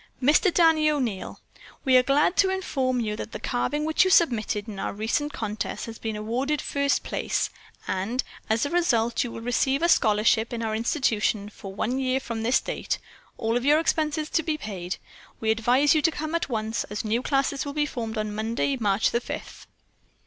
"Mr. 0.19 0.51
Danny 0.51 0.89
O'Neil: 0.89 1.39
We 1.85 1.95
are 1.95 2.01
glad 2.01 2.35
to 2.37 2.49
inform 2.49 3.01
you 3.01 3.15
that 3.17 3.33
the 3.33 3.39
carving 3.39 3.85
which 3.85 4.03
you 4.03 4.09
submitted 4.09 4.67
in 4.67 4.79
our 4.79 4.91
recent 4.93 5.31
contest 5.31 5.85
has 5.85 5.99
been 5.99 6.15
awarded 6.15 6.59
first 6.59 7.03
place, 7.03 7.51
and 7.87 8.23
as 8.49 8.65
a 8.65 8.71
result 8.71 9.23
you 9.23 9.31
will 9.31 9.41
receive 9.41 9.83
a 9.83 9.87
scholarship 9.87 10.53
in 10.53 10.63
our 10.63 10.75
institution 10.75 11.49
for 11.49 11.71
one 11.75 11.99
year 11.99 12.19
from 12.19 12.41
this 12.41 12.59
date, 12.59 12.97
all 13.37 13.55
of 13.55 13.63
your 13.63 13.77
expenses 13.77 14.27
to 14.31 14.41
be 14.41 14.57
paid. 14.57 14.97
We 15.39 15.51
advise 15.51 15.93
you 15.93 16.01
to 16.01 16.09
come 16.09 16.33
at 16.33 16.49
once 16.49 16.83
as 16.85 17.05
new 17.05 17.21
classes 17.21 17.63
will 17.63 17.73
be 17.73 17.85
formed 17.85 18.17
on 18.17 18.33
Monday, 18.33 18.77
March 18.77 19.11
the 19.11 19.21
fifth." 19.21 19.67